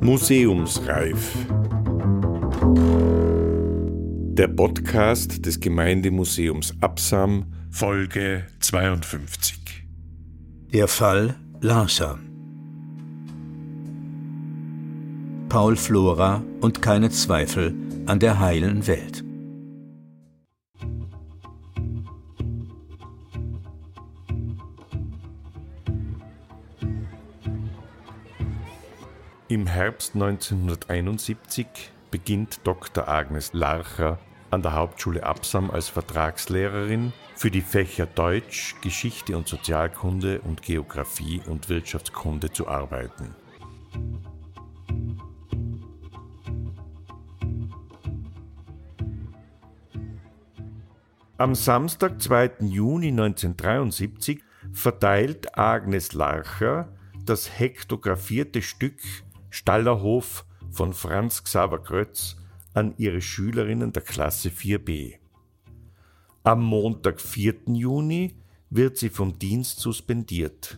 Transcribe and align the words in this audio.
Museumsreif. 0.00 1.34
Der 4.38 4.48
Podcast 4.48 5.44
des 5.44 5.60
Gemeindemuseums 5.60 6.74
Absam, 6.80 7.46
Folge 7.70 8.44
52. 8.60 9.58
Der 10.72 10.88
Fall 10.88 11.34
Larsa. 11.60 12.18
Paul 15.48 15.76
Flora 15.76 16.42
und 16.60 16.80
keine 16.80 17.10
Zweifel 17.10 17.74
an 18.06 18.20
der 18.20 18.38
heilen 18.38 18.86
Welt. 18.86 19.25
Im 29.48 29.68
Herbst 29.68 30.14
1971 30.14 31.68
beginnt 32.10 32.58
Dr. 32.64 33.06
Agnes 33.06 33.52
Larcher 33.52 34.18
an 34.50 34.60
der 34.60 34.74
Hauptschule 34.74 35.22
Absam 35.22 35.70
als 35.70 35.88
Vertragslehrerin 35.88 37.12
für 37.36 37.52
die 37.52 37.60
Fächer 37.60 38.06
Deutsch, 38.06 38.74
Geschichte 38.82 39.36
und 39.36 39.46
Sozialkunde 39.46 40.40
und 40.40 40.62
Geographie 40.62 41.40
und 41.46 41.68
Wirtschaftskunde 41.68 42.50
zu 42.50 42.66
arbeiten. 42.66 43.36
Am 51.38 51.54
Samstag, 51.54 52.20
2. 52.20 52.50
Juni 52.62 53.10
1973, 53.10 54.42
verteilt 54.72 55.56
Agnes 55.56 56.14
Larcher 56.14 56.88
das 57.24 57.60
hektografierte 57.60 58.60
Stück 58.62 58.98
Stallerhof 59.56 60.44
von 60.70 60.92
Franz 60.92 61.42
Xaver 61.42 61.82
Krötz 61.82 62.36
an 62.74 62.92
ihre 62.98 63.22
Schülerinnen 63.22 63.90
der 63.90 64.02
Klasse 64.02 64.50
4b. 64.50 65.14
Am 66.44 66.62
Montag, 66.62 67.22
4. 67.22 67.54
Juni, 67.68 68.36
wird 68.68 68.98
sie 68.98 69.08
vom 69.08 69.38
Dienst 69.38 69.80
suspendiert. 69.80 70.76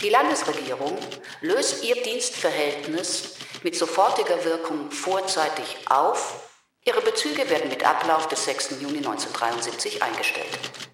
Die 0.00 0.08
Landesregierung 0.08 0.96
löst 1.42 1.84
ihr 1.84 2.02
Dienstverhältnis 2.02 3.36
mit 3.62 3.76
sofortiger 3.76 4.42
Wirkung 4.46 4.90
vorzeitig 4.90 5.76
auf. 5.90 6.48
Ihre 6.86 7.02
Bezüge 7.02 7.50
werden 7.50 7.68
mit 7.68 7.84
Ablauf 7.84 8.26
des 8.28 8.42
6. 8.46 8.80
Juni 8.80 8.98
1973 8.98 10.02
eingestellt. 10.02 10.85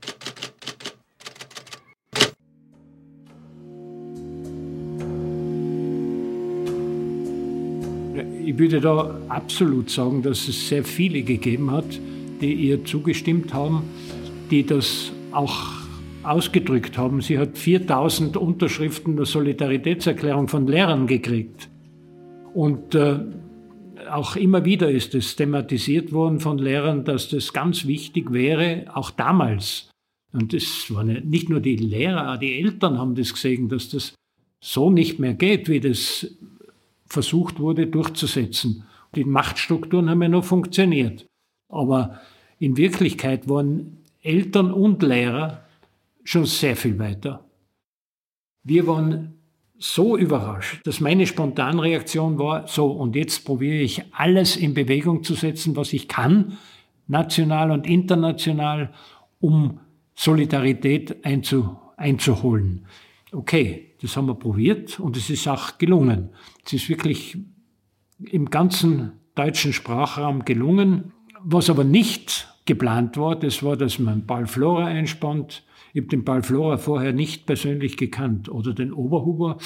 Ich 8.53 8.59
würde 8.59 8.83
da 8.83 9.19
absolut 9.29 9.89
sagen, 9.89 10.21
dass 10.21 10.47
es 10.47 10.69
sehr 10.69 10.85
viele 10.85 11.23
gegeben 11.23 11.71
hat, 11.71 11.99
die 12.43 12.53
ihr 12.53 12.85
zugestimmt 12.85 13.55
haben, 13.55 13.83
die 14.51 14.67
das 14.67 15.11
auch 15.31 15.73
ausgedrückt 16.23 16.99
haben. 16.99 17.23
Sie 17.23 17.39
hat 17.39 17.57
4000 17.57 18.37
Unterschriften 18.37 19.17
der 19.17 19.25
Solidaritätserklärung 19.25 20.49
von 20.49 20.67
Lehrern 20.67 21.07
gekriegt. 21.07 21.71
Und 22.53 22.95
äh, 22.95 23.21
auch 24.11 24.37
immer 24.37 24.67
wieder 24.67 24.91
ist 24.91 25.15
es 25.15 25.35
thematisiert 25.35 26.13
worden 26.13 26.39
von 26.39 26.59
Lehrern, 26.59 27.07
dass 27.07 27.31
das 27.31 27.55
ganz 27.55 27.87
wichtig 27.87 28.35
wäre, 28.35 28.85
auch 28.93 29.11
damals. 29.11 29.89
Und 30.35 30.53
das 30.53 30.91
waren 30.91 31.27
nicht 31.27 31.49
nur 31.49 31.61
die 31.61 31.77
Lehrer, 31.77 32.35
auch 32.35 32.39
die 32.39 32.61
Eltern 32.61 32.99
haben 32.99 33.15
das 33.15 33.33
gesehen, 33.33 33.71
dass 33.71 33.89
das 33.89 34.13
so 34.63 34.91
nicht 34.91 35.19
mehr 35.19 35.33
geht, 35.33 35.71
wie 35.71 35.81
das 35.81 36.27
versucht 37.13 37.61
wurde 37.61 37.87
durchzusetzen. 37.87 38.85
Die 39.15 39.25
Machtstrukturen 39.25 40.09
haben 40.09 40.23
ja 40.23 40.29
noch 40.29 40.45
funktioniert. 40.45 41.27
Aber 41.69 42.21
in 42.59 42.77
Wirklichkeit 42.77 43.49
waren 43.49 43.99
Eltern 44.23 44.73
und 44.73 45.03
Lehrer 45.03 45.65
schon 46.25 46.47
sehr 46.47 46.77
viel 46.77 46.99
weiter. 46.99 47.45
Wir 48.63 48.87
waren 48.87 49.35
so 49.79 50.17
überrascht, 50.17 50.81
dass 50.87 51.01
meine 51.01 51.27
Spontanreaktion 51.27 52.39
war, 52.39 52.69
so 52.69 52.87
und 52.87 53.17
jetzt 53.17 53.45
probiere 53.45 53.83
ich 53.83 54.05
alles 54.13 54.57
in 54.57 54.75
Bewegung 54.75 55.25
zu 55.25 55.35
setzen, 55.35 55.75
was 55.77 55.93
ich 55.93 56.09
kann, 56.09 56.57
national 57.09 57.73
und 57.73 57.87
international, 57.87 58.95
um 59.41 59.81
Solidarität 60.15 61.25
einzu, 61.25 61.77
einzuholen. 61.97 62.87
Okay, 63.33 63.92
das 64.03 64.17
haben 64.17 64.27
wir 64.27 64.35
probiert 64.35 64.99
und 64.99 65.17
es 65.17 65.31
ist 65.31 65.47
auch 65.47 65.79
gelungen. 65.79 66.31
Es 66.65 66.73
ist 66.73 66.89
wirklich 66.89 67.39
im 68.19 68.51
ganzen 68.51 69.13
deutschen 69.35 69.73
Sprachraum 69.73 70.45
gelungen. 70.45 71.13
Was 71.41 71.71
aber 71.71 71.85
nicht 71.85 72.49
geplant 72.67 73.17
war, 73.17 73.37
das 73.37 73.63
war, 73.63 73.77
dass 73.77 73.99
man 73.99 74.27
Flora 74.47 74.87
einspannt. 74.87 75.65
Ich 75.93 76.03
habe 76.03 76.09
den 76.09 76.43
Flora 76.43 76.79
vorher 76.79 77.13
nicht 77.13 77.47
persönlich 77.47 77.97
gekannt 77.97 78.49
oder 78.49 78.75
den 78.75 78.93
Oberhuber. 78.93 79.59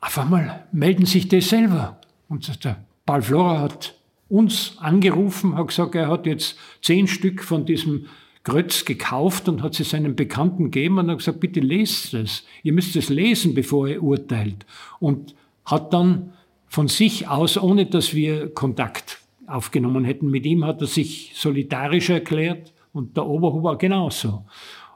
Auf 0.00 0.18
einmal 0.18 0.66
melden 0.72 1.06
sich 1.06 1.28
die 1.28 1.40
selber. 1.40 2.00
Und 2.28 2.64
der 2.64 2.84
Flora 3.20 3.60
hat 3.60 3.94
uns 4.28 4.76
angerufen, 4.78 5.56
hat 5.56 5.68
gesagt, 5.68 5.94
er 5.94 6.08
hat 6.08 6.26
jetzt 6.26 6.58
zehn 6.82 7.06
Stück 7.06 7.42
von 7.42 7.64
diesem 7.64 8.06
Grötz 8.48 8.84
gekauft 8.84 9.48
und 9.48 9.62
hat 9.62 9.74
sie 9.74 9.84
seinen 9.84 10.16
Bekannten 10.16 10.70
gegeben 10.70 10.98
und 10.98 11.10
hat 11.10 11.18
gesagt, 11.18 11.40
bitte 11.40 11.60
lest 11.60 12.14
es. 12.14 12.44
Ihr 12.62 12.72
müsst 12.72 12.96
es 12.96 13.10
lesen, 13.10 13.54
bevor 13.54 13.88
ihr 13.88 14.02
urteilt. 14.02 14.64
Und 14.98 15.34
hat 15.64 15.92
dann 15.92 16.32
von 16.66 16.88
sich 16.88 17.28
aus, 17.28 17.58
ohne 17.58 17.86
dass 17.86 18.14
wir 18.14 18.52
Kontakt 18.54 19.18
aufgenommen 19.46 20.04
hätten 20.04 20.30
mit 20.30 20.46
ihm, 20.46 20.64
hat 20.64 20.80
er 20.80 20.86
sich 20.86 21.32
solidarisch 21.34 22.10
erklärt 22.10 22.72
und 22.92 23.16
der 23.16 23.26
Oberhuber 23.26 23.76
genauso. 23.76 24.44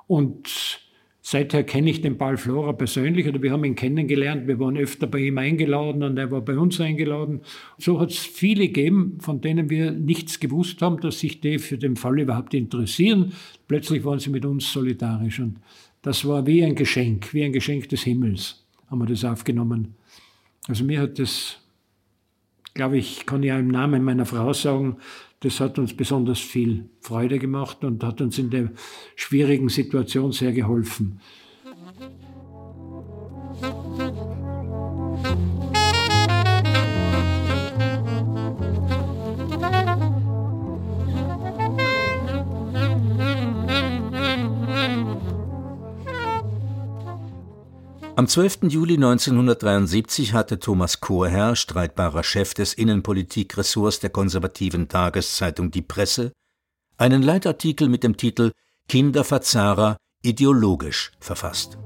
Und 0.07 0.81
Seither 1.25 1.63
kenne 1.63 1.89
ich 1.89 2.01
den 2.01 2.19
Paul 2.19 2.37
Flora 2.37 2.73
persönlich 2.73 3.29
oder 3.29 3.41
wir 3.41 3.53
haben 3.53 3.65
ihn 3.65 3.77
kennengelernt. 3.77 4.49
Wir 4.49 4.59
waren 4.59 4.77
öfter 4.77 5.07
bei 5.07 5.21
ihm 5.21 5.39
eingeladen 5.39 6.03
und 6.03 6.19
er 6.19 6.33
war 6.33 6.41
bei 6.41 6.59
uns 6.59 6.81
eingeladen. 6.81 7.43
So 7.79 8.01
hat 8.01 8.11
es 8.11 8.19
viele 8.19 8.67
gegeben, 8.67 9.19
von 9.21 9.41
denen 9.41 9.71
wir 9.71 9.93
nichts 9.93 10.41
gewusst 10.41 10.83
haben, 10.83 11.01
dass 11.01 11.21
sich 11.21 11.41
die 11.41 11.61
für 11.61 11.79
den 11.79 11.95
Fall 11.95 12.19
überhaupt 12.19 12.55
interessieren. 12.55 13.33
Plötzlich 13.69 14.05
waren 14.05 14.19
sie 14.19 14.31
mit 14.31 14.45
uns 14.45 14.73
solidarisch 14.73 15.39
und 15.39 15.59
das 16.03 16.27
war 16.27 16.45
wie 16.47 16.65
ein 16.65 16.75
Geschenk, 16.75 17.33
wie 17.33 17.45
ein 17.45 17.53
Geschenk 17.53 17.89
des 17.89 18.03
Himmels 18.03 18.65
haben 18.91 18.99
wir 18.99 19.07
das 19.07 19.25
aufgenommen. 19.25 19.95
Also 20.69 20.85
mir 20.85 21.01
hat 21.01 21.19
das, 21.19 21.59
glaube 22.75 22.99
ich, 22.99 23.25
kann 23.27 23.43
ja 23.43 23.59
im 23.59 23.69
Namen 23.69 24.05
meiner 24.05 24.27
Frau 24.27 24.53
sagen, 24.53 24.99
das 25.43 25.59
hat 25.59 25.79
uns 25.79 25.95
besonders 25.95 26.39
viel 26.39 26.89
Freude 27.01 27.39
gemacht 27.39 27.85
und 27.85 28.03
hat 28.05 28.21
uns 28.21 28.39
in 28.39 28.51
der 28.51 28.71
schwierigen 29.17 29.69
Situation 29.69 30.31
sehr 30.31 30.53
geholfen. 30.53 31.21
Am 48.23 48.29
12. 48.29 48.69
Juli 48.69 48.95
1973 48.95 50.33
hatte 50.33 50.61
Thomas 50.61 51.01
Chorherr, 51.01 51.57
streitbarer 51.57 52.23
Chef 52.23 52.55
des 52.55 52.73
Innenpolitikressorts 52.73 53.99
der 53.99 54.11
konservativen 54.11 54.87
Tageszeitung 54.87 55.73
Die 55.73 55.83
Presse, 55.83 56.31
einen 56.97 57.21
Leitartikel 57.21 57.89
mit 57.89 58.05
dem 58.05 58.17
Titel 58.17 58.53
Kinderverzahrer 58.89 59.97
ideologisch 60.23 61.11
verfasst. 61.19 61.79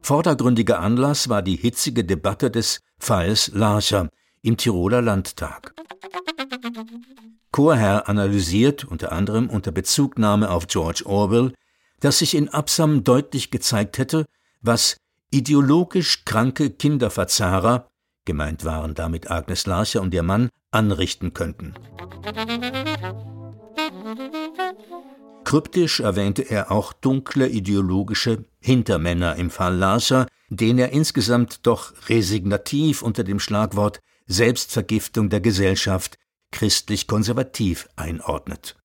Vordergründiger 0.00 0.78
Anlass 0.80 1.28
war 1.28 1.42
die 1.42 1.56
hitzige 1.56 2.02
Debatte 2.02 2.50
des 2.50 2.80
Falls 2.98 3.48
Larcher 3.52 4.08
im 4.40 4.56
Tiroler 4.56 5.02
Landtag. 5.02 5.74
Chorherr 7.52 8.08
analysiert 8.08 8.84
unter 8.84 9.12
anderem 9.12 9.50
unter 9.50 9.70
Bezugnahme 9.70 10.50
auf 10.50 10.66
George 10.66 11.02
Orwell 11.04 11.52
dass 12.00 12.18
sich 12.18 12.34
in 12.34 12.48
Absam 12.48 13.04
deutlich 13.04 13.50
gezeigt 13.50 13.98
hätte, 13.98 14.26
was 14.60 14.96
ideologisch 15.30 16.24
kranke 16.24 16.70
Kinderverzahrer, 16.70 17.88
gemeint 18.24 18.64
waren 18.64 18.94
damit 18.94 19.30
Agnes 19.30 19.66
Larcher 19.66 20.02
und 20.02 20.14
ihr 20.14 20.22
Mann, 20.22 20.48
anrichten 20.70 21.34
könnten. 21.34 21.74
Kryptisch 25.44 26.00
erwähnte 26.00 26.42
er 26.42 26.72
auch 26.72 26.92
dunkle 26.92 27.48
ideologische 27.48 28.44
Hintermänner 28.60 29.36
im 29.36 29.50
Fall 29.50 29.76
Larcher, 29.76 30.26
den 30.48 30.78
er 30.78 30.90
insgesamt 30.90 31.66
doch 31.66 31.92
resignativ 32.08 33.02
unter 33.02 33.24
dem 33.24 33.38
Schlagwort 33.38 34.00
Selbstvergiftung 34.26 35.30
der 35.30 35.40
Gesellschaft 35.40 36.18
christlich-konservativ 36.50 37.88
einordnet 37.94 38.76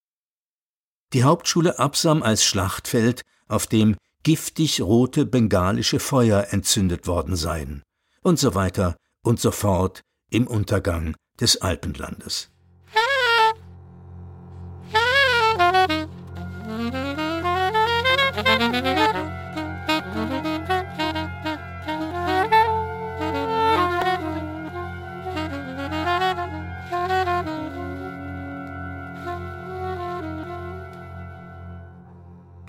die 1.13 1.23
Hauptschule 1.23 1.79
Absam 1.79 2.23
als 2.23 2.44
Schlachtfeld, 2.44 3.23
auf 3.47 3.68
dem 3.68 3.95
giftig 4.23 4.81
rote 4.81 5.25
bengalische 5.25 6.00
Feuer 6.00 6.47
entzündet 6.51 7.07
worden 7.07 7.35
seien 7.35 7.83
und 8.21 8.39
so 8.39 8.53
weiter 8.53 8.95
und 9.23 9.39
so 9.39 9.51
fort 9.51 10.01
im 10.29 10.47
Untergang 10.47 11.15
des 11.39 11.62
Alpenlandes. 11.62 12.50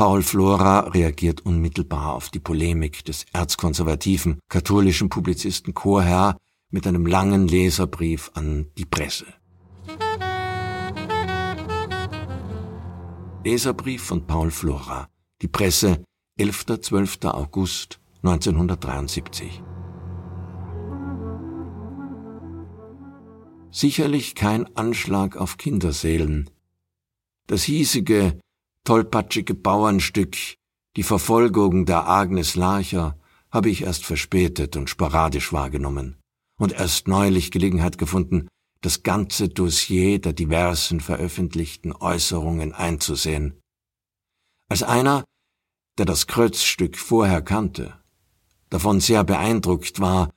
Paul 0.05 0.25
Flora 0.25 0.81
reagiert 0.81 1.43
unmittelbar 1.47 2.15
auf 2.15 2.29
die 2.29 2.41
Polemik 2.41 3.05
des 3.05 3.25
erzkonservativen 3.33 4.41
katholischen 4.49 5.09
Publizisten 5.09 5.75
Chorherr 5.75 6.37
mit 6.71 6.89
einem 6.89 7.07
langen 7.07 7.47
Leserbrief 7.47 8.33
an 8.35 8.67
die 8.77 8.85
Presse. 8.85 9.27
Leserbrief 13.45 14.03
von 14.03 14.27
Paul 14.27 14.51
Flora. 14.51 15.09
Die 15.41 15.47
Presse, 15.47 16.03
11. 16.37 16.81
12. 16.81 17.19
August 17.27 18.01
1973. 18.25 19.63
Sicherlich 23.71 24.35
kein 24.35 24.67
Anschlag 24.77 25.37
auf 25.37 25.59
Kinderseelen. 25.59 26.51
Das 27.47 27.63
hiesige 27.63 28.41
tollpatschige 28.85 29.55
Bauernstück, 29.55 30.37
die 30.97 31.03
Verfolgung 31.03 31.87
der 31.87 32.09
Agnes 32.09 32.57
Larcher, 32.57 33.17
habe 33.51 33.71
ich 33.71 33.83
erst 33.83 34.05
verspätet 34.05 34.77
und 34.77 34.91
sporadisch 34.91 35.53
wahrgenommen 35.53 36.17
und 36.59 36.73
erst 36.73 37.07
neulich 37.09 37.51
Gelegenheit 37.51 37.99
gefunden, 37.99 38.49
das 38.81 39.03
ganze 39.03 39.49
Dossier 39.49 40.21
der 40.21 40.33
diversen 40.33 41.01
veröffentlichten 41.01 41.93
Äußerungen 41.93 42.73
einzusehen. 42.73 43.61
Als 44.69 44.83
einer, 44.83 45.25
der 45.99 46.07
das 46.07 46.27
Kreuzstück 46.27 46.97
vorher 46.97 47.43
kannte, 47.43 48.01
davon 48.71 49.01
sehr 49.01 49.23
beeindruckt 49.23 50.01
war 50.01 50.31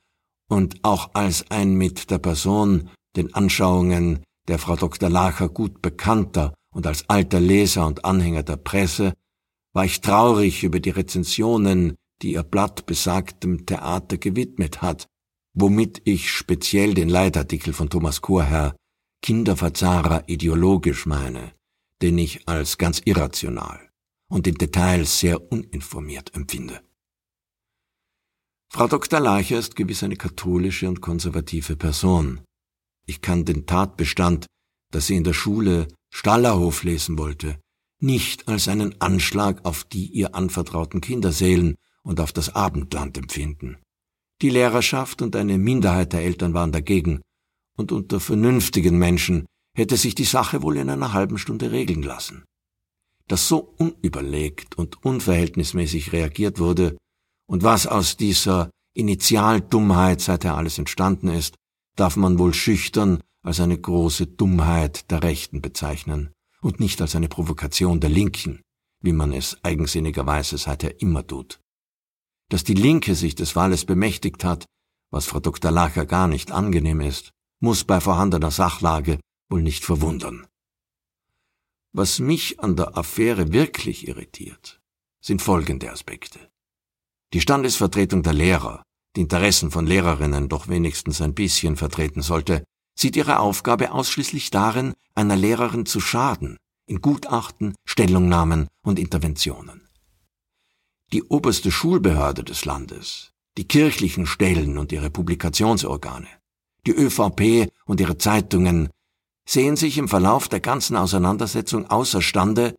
und 0.48 0.84
auch 0.84 1.10
als 1.14 1.50
ein 1.50 1.74
mit 1.74 2.10
der 2.10 2.18
Person, 2.18 2.90
den 3.16 3.34
Anschauungen 3.34 4.22
der 4.46 4.58
Frau 4.58 4.76
Dr. 4.76 5.08
Lacher 5.08 5.48
gut 5.48 5.82
bekannter 5.82 6.54
und 6.76 6.86
als 6.86 7.08
alter 7.08 7.40
Leser 7.40 7.86
und 7.86 8.04
Anhänger 8.04 8.42
der 8.42 8.58
Presse 8.58 9.14
war 9.72 9.86
ich 9.86 10.02
traurig 10.02 10.62
über 10.62 10.78
die 10.78 10.90
Rezensionen, 10.90 11.96
die 12.20 12.34
ihr 12.34 12.42
Blatt 12.42 12.84
besagtem 12.84 13.64
Theater 13.64 14.18
gewidmet 14.18 14.82
hat, 14.82 15.06
womit 15.54 16.02
ich 16.04 16.30
speziell 16.30 16.92
den 16.92 17.08
Leitartikel 17.08 17.72
von 17.72 17.88
Thomas 17.88 18.20
Chorherr 18.20 18.76
Kinderverzahrer 19.22 20.24
ideologisch 20.26 21.06
meine, 21.06 21.54
den 22.02 22.18
ich 22.18 22.46
als 22.46 22.76
ganz 22.76 23.00
irrational 23.06 23.88
und 24.28 24.46
in 24.46 24.56
Details 24.56 25.18
sehr 25.18 25.50
uninformiert 25.50 26.34
empfinde. 26.34 26.82
Frau 28.70 28.86
Dr. 28.86 29.18
Larcher 29.20 29.58
ist 29.58 29.76
gewiss 29.76 30.02
eine 30.02 30.16
katholische 30.16 30.88
und 30.90 31.00
konservative 31.00 31.76
Person. 31.76 32.42
Ich 33.06 33.22
kann 33.22 33.46
den 33.46 33.64
Tatbestand, 33.64 34.44
dass 34.92 35.06
sie 35.06 35.16
in 35.16 35.24
der 35.24 35.32
Schule 35.32 35.88
Stallerhof 36.18 36.82
lesen 36.82 37.18
wollte, 37.18 37.60
nicht 38.00 38.48
als 38.48 38.68
einen 38.68 38.98
Anschlag 39.02 39.62
auf 39.66 39.84
die 39.84 40.06
ihr 40.06 40.34
anvertrauten 40.34 41.02
Kinderseelen 41.02 41.76
und 42.02 42.20
auf 42.20 42.32
das 42.32 42.54
Abendland 42.54 43.18
empfinden. 43.18 43.76
Die 44.40 44.48
Lehrerschaft 44.48 45.20
und 45.20 45.36
eine 45.36 45.58
Minderheit 45.58 46.14
der 46.14 46.22
Eltern 46.22 46.54
waren 46.54 46.72
dagegen, 46.72 47.20
und 47.76 47.92
unter 47.92 48.18
vernünftigen 48.18 48.98
Menschen 48.98 49.44
hätte 49.76 49.98
sich 49.98 50.14
die 50.14 50.24
Sache 50.24 50.62
wohl 50.62 50.78
in 50.78 50.88
einer 50.88 51.12
halben 51.12 51.36
Stunde 51.36 51.70
regeln 51.70 52.02
lassen. 52.02 52.44
Dass 53.28 53.46
so 53.46 53.74
unüberlegt 53.76 54.78
und 54.78 55.04
unverhältnismäßig 55.04 56.14
reagiert 56.14 56.58
wurde 56.58 56.96
und 57.46 57.62
was 57.62 57.86
aus 57.86 58.16
dieser 58.16 58.70
Initialdummheit 58.94 60.22
seither 60.22 60.56
alles 60.56 60.78
entstanden 60.78 61.28
ist, 61.28 61.56
darf 61.94 62.16
man 62.16 62.38
wohl 62.38 62.54
schüchtern 62.54 63.20
als 63.46 63.60
eine 63.60 63.78
große 63.78 64.26
Dummheit 64.26 65.08
der 65.12 65.22
Rechten 65.22 65.62
bezeichnen 65.62 66.32
und 66.60 66.80
nicht 66.80 67.00
als 67.00 67.14
eine 67.14 67.28
Provokation 67.28 68.00
der 68.00 68.10
Linken, 68.10 68.60
wie 69.02 69.12
man 69.12 69.32
es 69.32 69.62
eigensinnigerweise 69.62 70.58
seither 70.58 71.00
immer 71.00 71.24
tut. 71.24 71.60
Dass 72.50 72.64
die 72.64 72.74
Linke 72.74 73.14
sich 73.14 73.36
des 73.36 73.52
Falles 73.52 73.84
bemächtigt 73.84 74.42
hat, 74.42 74.66
was 75.12 75.26
Frau 75.26 75.38
Dr. 75.38 75.70
Lacher 75.70 76.06
gar 76.06 76.26
nicht 76.26 76.50
angenehm 76.50 77.00
ist, 77.00 77.30
muss 77.60 77.84
bei 77.84 78.00
vorhandener 78.00 78.50
Sachlage 78.50 79.20
wohl 79.48 79.62
nicht 79.62 79.84
verwundern. 79.84 80.46
Was 81.92 82.18
mich 82.18 82.58
an 82.58 82.74
der 82.74 82.98
Affäre 82.98 83.52
wirklich 83.52 84.08
irritiert, 84.08 84.80
sind 85.20 85.40
folgende 85.40 85.92
Aspekte. 85.92 86.40
Die 87.32 87.40
Standesvertretung 87.40 88.24
der 88.24 88.32
Lehrer, 88.32 88.82
die 89.14 89.20
Interessen 89.20 89.70
von 89.70 89.86
Lehrerinnen 89.86 90.48
doch 90.48 90.66
wenigstens 90.66 91.20
ein 91.20 91.34
bisschen 91.34 91.76
vertreten 91.76 92.22
sollte, 92.22 92.64
sieht 92.96 93.16
ihre 93.16 93.38
Aufgabe 93.38 93.92
ausschließlich 93.92 94.50
darin, 94.50 94.94
einer 95.14 95.36
Lehrerin 95.36 95.86
zu 95.86 96.00
schaden, 96.00 96.56
in 96.86 97.00
Gutachten, 97.00 97.74
Stellungnahmen 97.84 98.68
und 98.82 98.98
Interventionen. 98.98 99.88
Die 101.12 101.22
oberste 101.22 101.70
Schulbehörde 101.70 102.42
des 102.42 102.64
Landes, 102.64 103.32
die 103.58 103.68
kirchlichen 103.68 104.26
Stellen 104.26 104.78
und 104.78 104.92
ihre 104.92 105.10
Publikationsorgane, 105.10 106.28
die 106.86 106.92
ÖVP 106.92 107.70
und 107.84 108.00
ihre 108.00 108.18
Zeitungen 108.18 108.88
sehen 109.48 109.76
sich 109.76 109.98
im 109.98 110.08
Verlauf 110.08 110.48
der 110.48 110.60
ganzen 110.60 110.96
Auseinandersetzung 110.96 111.86
außerstande, 111.86 112.76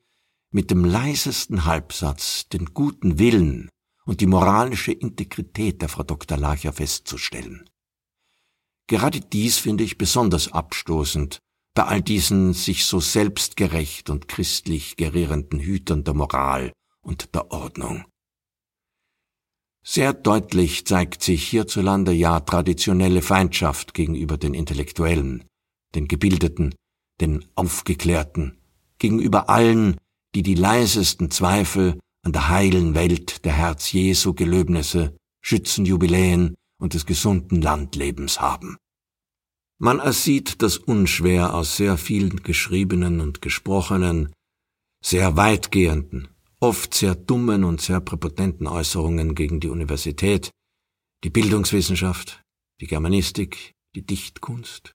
mit 0.51 0.71
dem 0.71 0.85
leisesten 0.85 1.65
Halbsatz 1.65 2.47
den 2.49 2.73
guten 2.73 3.19
Willen 3.19 3.69
und 4.05 4.21
die 4.21 4.27
moralische 4.27 4.93
Integrität 4.93 5.81
der 5.81 5.89
Frau 5.89 6.03
Dr. 6.03 6.37
Lacher 6.37 6.71
festzustellen. 6.71 7.69
Gerade 8.87 9.19
dies 9.19 9.57
finde 9.57 9.83
ich 9.83 9.97
besonders 9.97 10.51
abstoßend 10.51 11.39
bei 11.75 11.83
all 11.83 12.01
diesen 12.01 12.53
sich 12.53 12.85
so 12.85 12.99
selbstgerecht 12.99 14.09
und 14.09 14.27
christlich 14.27 14.95
gerierenden 14.95 15.59
Hütern 15.59 16.03
der 16.03 16.15
Moral 16.15 16.71
und 17.01 17.35
der 17.35 17.51
Ordnung. 17.51 18.05
Sehr 19.85 20.13
deutlich 20.13 20.85
zeigt 20.85 21.21
sich 21.21 21.47
hierzulande 21.47 22.13
ja 22.13 22.39
traditionelle 22.39 23.21
Feindschaft 23.21 23.93
gegenüber 23.93 24.37
den 24.37 24.53
Intellektuellen, 24.53 25.43
den 25.95 26.07
Gebildeten, 26.07 26.73
den 27.21 27.45
Aufgeklärten, 27.55 28.57
gegenüber 28.99 29.49
allen, 29.49 29.97
die 30.35 30.43
die 30.43 30.55
leisesten 30.55 31.29
Zweifel 31.29 31.99
an 32.23 32.33
der 32.33 32.49
heilen 32.49 32.95
Welt 32.95 33.45
der 33.45 33.53
Herz 33.53 33.91
Jesu 33.91 34.33
Gelöbnisse, 34.33 35.15
Schützenjubiläen 35.41 36.55
und 36.79 36.93
des 36.93 37.05
gesunden 37.05 37.61
Landlebens 37.61 38.39
haben. 38.39 38.77
Man 39.79 39.99
ersieht 39.99 40.61
das 40.61 40.77
unschwer 40.77 41.53
aus 41.53 41.77
sehr 41.77 41.97
vielen 41.97 42.41
geschriebenen 42.41 43.21
und 43.21 43.41
gesprochenen, 43.41 44.33
sehr 45.03 45.37
weitgehenden, 45.37 46.29
oft 46.59 46.93
sehr 46.93 47.13
dummen 47.15 47.63
und 47.63 47.81
sehr 47.81 48.01
präpotenten 48.01 48.67
Äußerungen 48.67 49.35
gegen 49.35 49.59
die 49.59 49.69
Universität, 49.69 50.49
die 51.23 51.29
Bildungswissenschaft, 51.29 52.41
die 52.81 52.87
Germanistik, 52.87 53.73
die 53.95 54.05
Dichtkunst, 54.05 54.93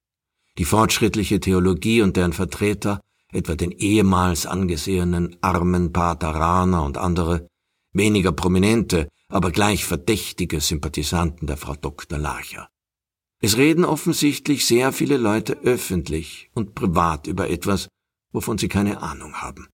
die 0.58 0.64
fortschrittliche 0.64 1.40
Theologie 1.40 2.02
und 2.02 2.16
deren 2.16 2.32
Vertreter, 2.32 3.00
etwa 3.32 3.54
den 3.54 3.70
ehemals 3.70 4.46
angesehenen 4.46 5.36
armen 5.40 5.92
Pateraner 5.92 6.82
und 6.84 6.98
andere, 6.98 7.48
weniger 7.92 8.32
prominente, 8.32 9.08
aber 9.32 9.50
gleich 9.50 9.84
verdächtige 9.84 10.60
Sympathisanten 10.60 11.46
der 11.46 11.56
Frau 11.56 11.74
Dr. 11.74 12.18
Larcher. 12.18 12.68
Es 13.40 13.56
reden 13.56 13.84
offensichtlich 13.84 14.66
sehr 14.66 14.92
viele 14.92 15.16
Leute 15.16 15.54
öffentlich 15.62 16.50
und 16.54 16.74
privat 16.74 17.26
über 17.26 17.50
etwas, 17.50 17.88
wovon 18.32 18.58
sie 18.58 18.68
keine 18.68 19.00
Ahnung 19.00 19.36
haben. 19.36 19.68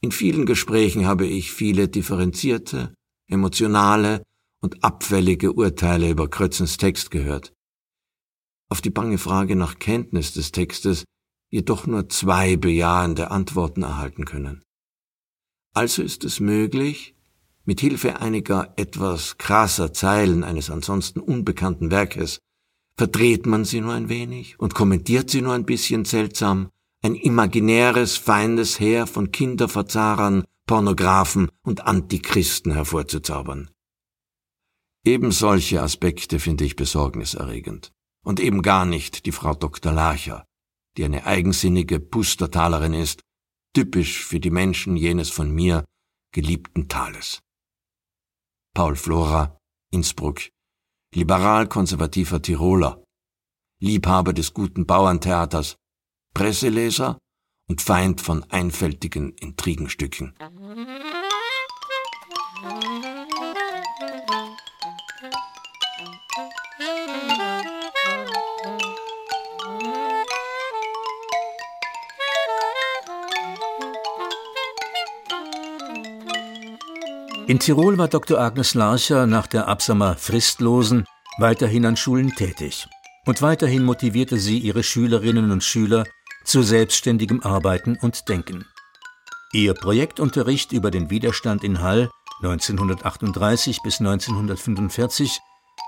In 0.00 0.10
vielen 0.10 0.44
Gesprächen 0.44 1.06
habe 1.06 1.26
ich 1.26 1.52
viele 1.52 1.88
differenzierte, 1.88 2.92
emotionale 3.28 4.22
und 4.60 4.82
abfällige 4.82 5.52
Urteile 5.52 6.10
über 6.10 6.28
Krötzens 6.28 6.76
Text 6.76 7.10
gehört. 7.10 7.52
Auf 8.68 8.80
die 8.80 8.90
bange 8.90 9.18
Frage 9.18 9.54
nach 9.54 9.78
Kenntnis 9.78 10.32
des 10.32 10.50
Textes 10.50 11.04
jedoch 11.50 11.86
nur 11.86 12.08
zwei 12.08 12.56
bejahende 12.56 13.30
Antworten 13.30 13.82
erhalten 13.82 14.24
können. 14.24 14.62
Also 15.74 16.02
ist 16.02 16.24
es 16.24 16.40
möglich, 16.40 17.14
mit 17.64 17.80
Hilfe 17.80 18.20
einiger 18.20 18.72
etwas 18.76 19.38
krasser 19.38 19.92
Zeilen 19.92 20.44
eines 20.44 20.70
ansonsten 20.70 21.20
unbekannten 21.20 21.90
Werkes 21.90 22.38
verdreht 22.96 23.46
man 23.46 23.64
sie 23.64 23.80
nur 23.80 23.94
ein 23.94 24.08
wenig 24.08 24.58
und 24.60 24.74
kommentiert 24.74 25.30
sie 25.30 25.42
nur 25.42 25.54
ein 25.54 25.64
bisschen 25.64 26.04
seltsam, 26.04 26.70
ein 27.02 27.14
imaginäres 27.14 28.16
Feindesheer 28.16 29.06
von 29.06 29.32
Kinderverzahrern, 29.32 30.44
Pornographen 30.66 31.48
und 31.62 31.86
Antichristen 31.86 32.72
hervorzuzaubern. 32.72 33.70
Eben 35.04 35.32
solche 35.32 35.82
Aspekte 35.82 36.38
finde 36.38 36.64
ich 36.64 36.76
besorgniserregend. 36.76 37.92
Und 38.24 38.38
eben 38.38 38.62
gar 38.62 38.84
nicht 38.84 39.26
die 39.26 39.32
Frau 39.32 39.52
Dr. 39.52 39.92
Larcher, 39.92 40.44
die 40.96 41.04
eine 41.04 41.26
eigensinnige 41.26 41.98
Pustertalerin 41.98 42.94
ist, 42.94 43.20
typisch 43.74 44.24
für 44.24 44.38
die 44.38 44.50
Menschen 44.50 44.96
jenes 44.96 45.28
von 45.28 45.50
mir 45.50 45.84
geliebten 46.32 46.86
Tales. 46.86 47.40
Paul 48.74 48.96
Flora, 48.96 49.58
Innsbruck, 49.90 50.48
liberal-konservativer 51.14 52.40
Tiroler, 52.40 53.04
Liebhaber 53.80 54.32
des 54.32 54.54
guten 54.54 54.86
Bauerntheaters, 54.86 55.76
Presseleser 56.32 57.18
und 57.68 57.82
Feind 57.82 58.22
von 58.22 58.44
einfältigen 58.44 59.34
Intrigenstücken. 59.34 60.34
In 77.48 77.58
Tirol 77.58 77.98
war 77.98 78.06
Dr. 78.06 78.38
Agnes 78.38 78.74
Larcher 78.74 79.26
nach 79.26 79.48
der 79.48 79.66
Absammer 79.66 80.14
fristlosen 80.14 81.04
weiterhin 81.38 81.84
an 81.84 81.96
Schulen 81.96 82.34
tätig. 82.36 82.86
Und 83.26 83.42
weiterhin 83.42 83.82
motivierte 83.84 84.38
sie 84.38 84.58
ihre 84.58 84.82
Schülerinnen 84.84 85.50
und 85.50 85.64
Schüler 85.64 86.04
zu 86.44 86.62
selbstständigem 86.62 87.42
Arbeiten 87.42 87.98
und 88.00 88.28
Denken. 88.28 88.64
Ihr 89.52 89.74
Projektunterricht 89.74 90.72
über 90.72 90.90
den 90.90 91.10
Widerstand 91.10 91.64
in 91.64 91.80
Hall 91.82 92.10
1938 92.42 93.82
bis 93.82 94.00
1945, 94.00 95.40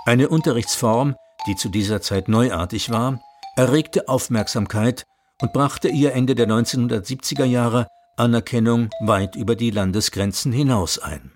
eine 0.06 0.28
Unterrichtsform, 0.28 1.14
die 1.46 1.54
zu 1.54 1.68
dieser 1.68 2.00
Zeit 2.00 2.28
neuartig 2.28 2.90
war, 2.90 3.20
erregte 3.56 4.08
Aufmerksamkeit 4.08 5.04
und 5.40 5.52
brachte 5.52 5.88
ihr 5.88 6.14
Ende 6.14 6.34
der 6.34 6.48
1970er 6.48 7.44
Jahre 7.44 7.86
Anerkennung 8.16 8.90
weit 9.00 9.34
über 9.34 9.56
die 9.56 9.70
Landesgrenzen 9.70 10.52
hinaus 10.52 10.98
ein. 10.98 11.32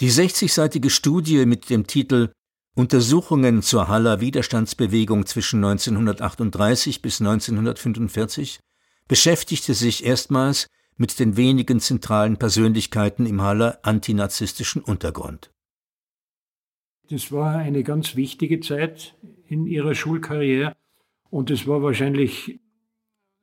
Die 0.00 0.10
60-seitige 0.10 0.88
Studie 0.88 1.44
mit 1.44 1.68
dem 1.68 1.86
Titel 1.86 2.32
Untersuchungen 2.74 3.60
zur 3.60 3.88
Haller 3.88 4.22
Widerstandsbewegung 4.22 5.26
zwischen 5.26 5.62
1938 5.62 7.02
bis 7.02 7.20
1945 7.20 8.60
beschäftigte 9.08 9.74
sich 9.74 10.06
erstmals 10.06 10.68
mit 10.96 11.18
den 11.18 11.36
wenigen 11.36 11.80
zentralen 11.80 12.38
Persönlichkeiten 12.38 13.26
im 13.26 13.42
Haller 13.42 13.78
antinazistischen 13.82 14.80
Untergrund. 14.80 15.52
Das 17.10 17.30
war 17.30 17.56
eine 17.56 17.82
ganz 17.82 18.16
wichtige 18.16 18.60
Zeit 18.60 19.16
in 19.48 19.66
ihrer 19.66 19.94
Schulkarriere 19.94 20.76
und 21.28 21.50
es 21.50 21.66
war 21.66 21.82
wahrscheinlich 21.82 22.58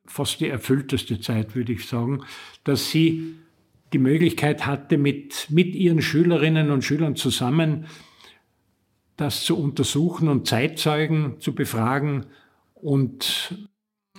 fast 0.06 0.40
die 0.40 0.48
erfüllteste 0.48 1.20
Zeit, 1.20 1.54
würde 1.54 1.72
ich 1.72 1.86
sagen, 1.86 2.24
dass 2.64 2.90
sie 2.90 3.36
die 3.92 3.98
Möglichkeit 3.98 4.66
hatte, 4.66 4.98
mit, 4.98 5.46
mit 5.50 5.74
ihren 5.74 6.02
Schülerinnen 6.02 6.70
und 6.70 6.84
Schülern 6.84 7.16
zusammen 7.16 7.86
das 9.16 9.42
zu 9.42 9.58
untersuchen 9.58 10.28
und 10.28 10.46
Zeitzeugen 10.46 11.40
zu 11.40 11.52
befragen 11.54 12.26
und 12.74 13.58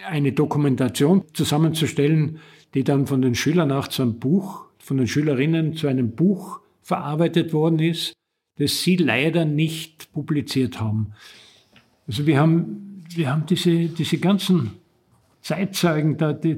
eine 0.05 0.33
Dokumentation 0.33 1.23
zusammenzustellen, 1.33 2.39
die 2.73 2.83
dann 2.83 3.07
von 3.07 3.21
den 3.21 3.33
Schülern 3.33 3.71
auch 3.71 3.87
zu 3.87 4.01
einem 4.01 4.19
Buch, 4.19 4.65
von 4.77 4.97
den 4.97 5.07
Schülerinnen 5.07 5.73
zu 5.75 5.87
einem 5.87 6.11
Buch 6.11 6.59
verarbeitet 6.81 7.53
worden 7.53 7.79
ist, 7.79 8.13
das 8.57 8.81
sie 8.81 8.97
leider 8.97 9.45
nicht 9.45 10.11
publiziert 10.11 10.79
haben. 10.81 11.13
Also 12.05 12.27
wir 12.27 12.37
haben, 12.37 13.05
wir 13.09 13.31
haben 13.31 13.45
diese, 13.45 13.87
diese 13.87 14.17
ganzen 14.17 14.71
Zeitzeugen 15.41 16.17
da, 16.17 16.33
die, 16.33 16.57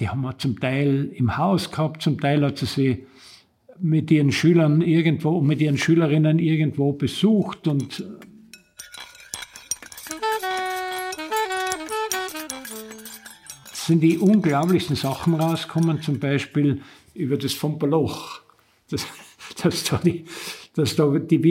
die 0.00 0.08
haben 0.08 0.22
wir 0.22 0.38
zum 0.38 0.58
Teil 0.58 1.10
im 1.14 1.36
Haus 1.36 1.70
gehabt, 1.70 2.02
zum 2.02 2.20
Teil 2.20 2.44
hat 2.44 2.58
sie 2.58 2.66
sie 2.66 3.06
mit 3.78 4.10
ihren 4.10 4.32
Schülern 4.32 4.80
irgendwo, 4.80 5.40
mit 5.40 5.60
ihren 5.60 5.78
Schülerinnen 5.78 6.38
irgendwo 6.38 6.92
besucht 6.92 7.68
und 7.68 8.04
sind 13.72 14.00
die 14.00 14.18
unglaublichsten 14.18 14.96
Sachen 14.96 15.34
rausgekommen, 15.34 16.00
zum 16.00 16.18
Beispiel 16.18 16.80
über 17.14 17.36
das 17.36 17.52
Fomperloch, 17.52 18.40
dass, 18.90 19.06
dass, 19.62 19.84
da 19.84 19.98
die, 19.98 20.24
dass 20.74 20.96
da 20.96 21.18
die 21.18 21.42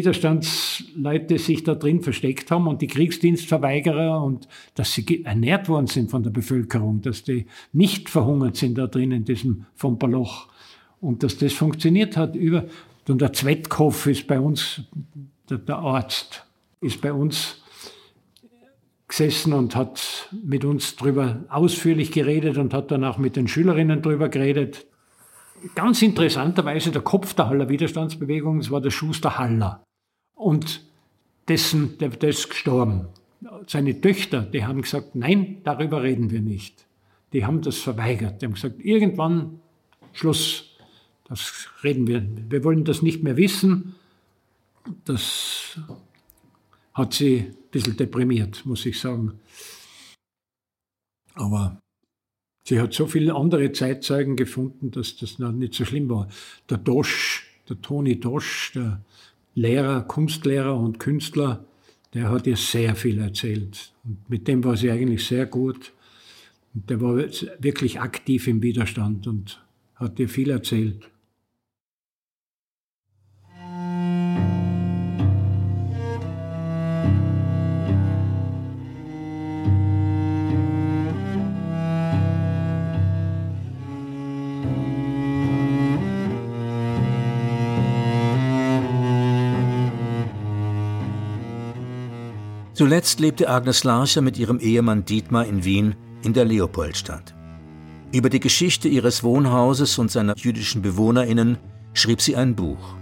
Widerstandsleute 0.80 1.38
sich 1.38 1.64
da 1.64 1.76
drin 1.76 2.02
versteckt 2.02 2.52
haben 2.52 2.68
und 2.68 2.82
die 2.82 2.88
Kriegsdienstverweigerer 2.88 4.24
und 4.24 4.48
dass 4.76 4.94
sie 4.94 5.24
ernährt 5.24 5.70
worden 5.70 5.88
sind 5.88 6.12
von 6.12 6.24
der 6.24 6.32
Bevölkerung, 6.32 7.02
dass 7.02 7.24
die 7.24 7.46
nicht 7.72 8.10
verhungert 8.10 8.56
sind 8.56 8.78
da 8.78 8.88
drin 8.88 9.12
in 9.12 9.26
diesem 9.26 9.66
Fomperloch 9.76 10.48
und 11.02 11.24
dass 11.24 11.38
das 11.38 11.54
funktioniert 11.54 12.18
hat. 12.18 12.36
Über, 12.36 12.66
und 13.08 13.22
der 13.22 13.34
Zwetkopf 13.34 14.08
ist 14.08 14.28
bei 14.28 14.40
uns, 14.40 14.82
der, 15.50 15.58
der 15.58 15.78
Arzt, 15.78 16.46
ist 16.82 17.02
bei 17.02 17.14
uns 17.14 17.62
gesessen 19.08 19.54
und 19.54 19.76
hat 19.76 20.30
mit 20.44 20.66
uns 20.66 20.96
darüber 20.96 21.44
ausführlich 21.50 22.12
geredet 22.12 22.58
und 22.58 22.74
hat 22.74 22.90
dann 22.92 23.04
auch 23.04 23.18
mit 23.18 23.36
den 23.36 23.48
Schülerinnen 23.48 24.02
darüber 24.02 24.30
geredet. 24.30 24.88
Ganz 25.76 26.02
interessanterweise 26.02 26.92
der 26.92 27.04
Kopf 27.04 27.34
der 27.36 27.48
Haller 27.48 27.70
Widerstandsbewegung, 27.70 28.60
das 28.60 28.72
war 28.72 28.82
der 28.82 28.90
Schuster 28.90 29.38
Haller. 29.38 29.84
Und 30.36 30.84
dessen, 31.48 31.98
der, 31.98 32.10
der 32.10 32.30
ist 32.30 32.50
gestorben. 32.50 33.08
Seine 33.68 34.00
Töchter, 34.00 34.42
die 34.42 34.64
haben 34.64 34.82
gesagt, 34.82 35.16
nein, 35.16 35.62
darüber 35.64 36.04
reden 36.04 36.32
wir 36.32 36.42
nicht. 36.42 36.86
Die 37.34 37.46
haben 37.46 37.62
das 37.62 37.78
verweigert. 37.78 38.42
Die 38.42 38.46
haben 38.46 38.54
gesagt, 38.54 38.80
irgendwann 38.80 39.60
Schluss. 40.14 40.70
Das 41.26 41.68
reden 41.84 42.08
wir. 42.08 42.26
Wir 42.50 42.64
wollen 42.64 42.86
das 42.86 43.02
nicht 43.02 43.24
mehr 43.24 43.38
wissen. 43.38 43.96
Das 45.06 45.80
hat 46.94 47.14
sie 47.14 47.40
ein 47.40 47.56
bisschen 47.72 47.98
deprimiert, 47.98 48.66
muss 48.66 48.86
ich 48.86 49.00
sagen. 49.00 49.40
Aber 51.34 51.80
sie 52.68 52.80
hat 52.80 52.94
so 52.94 53.08
viele 53.08 53.34
andere 53.34 53.72
Zeitzeugen 53.72 54.36
gefunden, 54.36 54.92
dass 54.92 55.16
das 55.18 55.40
noch 55.40 55.52
nicht 55.52 55.74
so 55.74 55.86
schlimm 55.86 56.10
war. 56.10 56.28
Der 56.70 56.78
Dosch, 56.78 57.48
der 57.68 57.82
Toni 57.82 58.20
Dosch, 58.20 58.74
der 58.74 59.02
Lehrer, 59.56 60.02
Kunstlehrer 60.02 60.78
und 60.78 61.00
Künstler, 61.00 61.66
der 62.14 62.30
hat 62.30 62.48
ihr 62.48 62.58
sehr 62.58 62.96
viel 62.96 63.20
erzählt. 63.20 63.94
Und 64.04 64.30
mit 64.30 64.48
dem 64.48 64.64
war 64.64 64.78
sie 64.78 64.92
eigentlich 64.92 65.26
sehr 65.26 65.46
gut. 65.46 65.94
Und 66.74 66.90
der 66.90 67.02
war 67.02 67.16
wirklich 67.16 68.00
aktiv 68.00 68.48
im 68.48 68.62
Widerstand 68.62 69.28
und 69.28 69.64
hat 69.96 70.20
ihr 70.20 70.30
viel 70.30 70.50
erzählt. 70.50 71.10
Zuletzt 92.84 93.22
lebte 93.22 93.48
Agnes 93.48 93.86
Larcher 93.86 94.20
mit 94.20 94.38
ihrem 94.38 94.60
Ehemann 94.60 95.06
Dietmar 95.06 95.46
in 95.46 95.64
Wien 95.64 95.96
in 96.22 96.34
der 96.34 96.44
Leopoldstadt. 96.44 97.34
Über 98.12 98.30
die 98.30 98.42
Geschichte 98.42 98.90
ihres 98.90 99.24
Wohnhauses 99.24 99.98
und 100.00 100.12
seiner 100.12 100.36
jüdischen 100.36 100.82
BewohnerInnen 100.82 101.58
schrieb 101.94 102.20
sie 102.20 102.36
ein 102.36 102.56
Buch. 102.58 102.96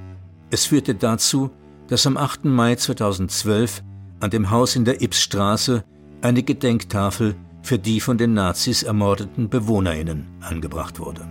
Es 0.51 0.67
führte 0.67 0.93
dazu, 0.93 1.50
dass 1.88 2.05
am 2.05 2.15
8. 2.15 2.45
Mai 2.45 2.75
2012 2.75 3.81
an 4.19 4.29
dem 4.29 4.51
Haus 4.51 4.75
in 4.75 4.85
der 4.85 5.01
Ibsstraße 5.01 5.83
eine 6.21 6.43
Gedenktafel 6.43 7.33
für 7.63 7.79
die 7.79 8.01
von 8.01 8.19
den 8.19 8.35
Nazis 8.35 8.83
ermordeten 8.83 9.50
BewohnerInnen 9.50 10.27
angebracht 10.41 11.00
wurde. 11.00 11.27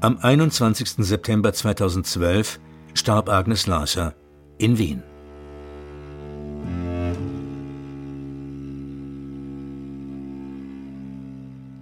Am 0.00 0.16
21. 0.16 1.04
September 1.04 1.52
2012 1.52 2.58
starb 2.96 3.28
Agnes 3.28 3.66
Larcher 3.66 4.14
in 4.58 4.78
Wien. 4.78 5.02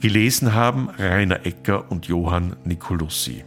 Gelesen 0.01 0.53
haben 0.53 0.91
Rainer 0.91 1.47
Ecker 1.47 1.91
und 1.91 2.07
Johann 2.07 2.57
Nicolussi. 2.65 3.45